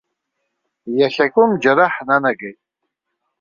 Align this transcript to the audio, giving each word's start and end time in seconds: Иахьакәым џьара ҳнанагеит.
Иахьакәым 0.99 1.51
џьара 1.61 1.85
ҳнанагеит. 1.93 2.59